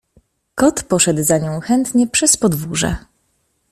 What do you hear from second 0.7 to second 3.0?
poszedł za nią chętnie przez podwórze.